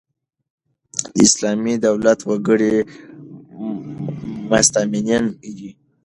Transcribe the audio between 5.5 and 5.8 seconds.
يي.